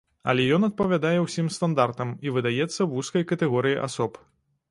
Але 0.31 0.45
ён 0.55 0.63
адпавядае 0.67 1.17
ўсім 1.25 1.51
стандартам 1.57 2.15
і 2.27 2.33
выдаецца 2.37 2.87
вузкай 2.93 3.27
катэгорыі 3.33 3.77
асоб. 3.87 4.21